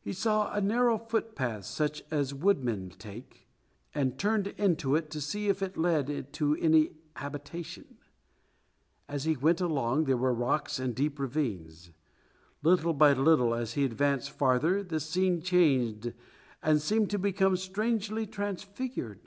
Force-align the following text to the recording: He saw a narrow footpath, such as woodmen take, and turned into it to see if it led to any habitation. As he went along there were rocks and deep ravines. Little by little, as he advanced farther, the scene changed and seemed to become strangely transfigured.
He 0.00 0.12
saw 0.12 0.52
a 0.52 0.60
narrow 0.60 0.98
footpath, 0.98 1.64
such 1.64 2.02
as 2.10 2.34
woodmen 2.34 2.90
take, 2.98 3.46
and 3.94 4.18
turned 4.18 4.48
into 4.58 4.96
it 4.96 5.10
to 5.12 5.20
see 5.20 5.46
if 5.48 5.62
it 5.62 5.76
led 5.76 6.32
to 6.32 6.56
any 6.56 6.96
habitation. 7.14 7.96
As 9.08 9.22
he 9.26 9.36
went 9.36 9.60
along 9.60 10.06
there 10.06 10.16
were 10.16 10.34
rocks 10.34 10.80
and 10.80 10.92
deep 10.92 11.20
ravines. 11.20 11.92
Little 12.64 12.94
by 12.94 13.12
little, 13.12 13.54
as 13.54 13.74
he 13.74 13.84
advanced 13.84 14.32
farther, 14.32 14.82
the 14.82 14.98
scene 14.98 15.40
changed 15.40 16.14
and 16.64 16.82
seemed 16.82 17.08
to 17.10 17.18
become 17.20 17.56
strangely 17.56 18.26
transfigured. 18.26 19.20